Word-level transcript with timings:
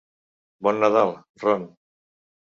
Bon 0.67 0.79
Nadal, 0.83 1.11
Ron! 1.43 1.63